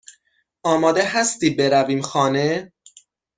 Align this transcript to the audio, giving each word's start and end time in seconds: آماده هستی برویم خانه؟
آماده 0.63 1.03
هستی 1.03 1.49
برویم 1.49 2.01
خانه؟ 2.01 2.71